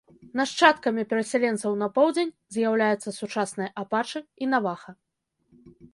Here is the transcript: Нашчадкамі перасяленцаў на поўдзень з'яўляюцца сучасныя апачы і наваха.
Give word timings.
Нашчадкамі 0.39 1.03
перасяленцаў 1.11 1.75
на 1.83 1.89
поўдзень 1.99 2.33
з'яўляюцца 2.55 3.09
сучасныя 3.19 3.69
апачы 3.83 4.19
і 4.45 4.49
наваха. 4.55 4.91